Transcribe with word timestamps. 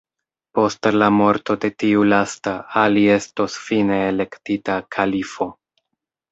Post 0.59 0.87
la 1.01 1.09
morto 1.17 1.57
de 1.65 1.71
tiu 1.83 2.07
lasta, 2.15 2.55
Ali 2.85 3.05
estos 3.19 3.61
fine 3.69 4.01
elektita 4.09 4.81
kalifo. 4.99 5.53